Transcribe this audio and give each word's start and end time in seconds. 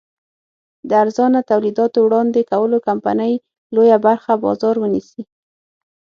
د 0.87 0.91
ارزانه 1.03 1.39
تولیداتو 1.51 1.97
وړاندې 2.03 2.47
کولو 2.51 2.77
کمپنۍ 2.87 3.33
لویه 3.75 3.97
برخه 4.07 4.31
بازار 4.43 4.75
ونیسي. 4.79 5.21